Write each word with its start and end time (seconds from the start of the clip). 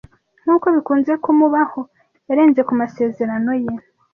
Nkuko 0.41 0.65
bikunze 0.75 1.11
kumubaho, 1.23 1.79
yarenze 2.27 2.61
ku 2.67 2.73
masezerano 2.81 3.51
ye. 3.63 3.71